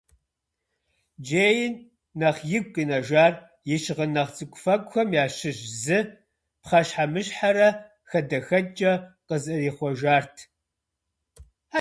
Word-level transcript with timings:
Джейн 1.23 1.73
нэхъ 2.19 2.43
игу 2.57 2.69
къинэжар 2.73 3.33
и 3.73 3.77
щыгъын 3.81 4.11
нэхъ 4.15 4.31
цӏыкӏуфэкӏухэм 4.35 5.09
ящыщ 5.23 5.57
зы 5.83 5.97
пхъэщхьэмыщхьэрэ 6.61 7.67
хадэхэкӏкӏэ 8.09 8.93
къызэрихъуэжарт. 9.27 10.35